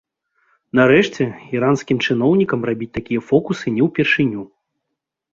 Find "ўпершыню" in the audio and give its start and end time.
3.89-4.41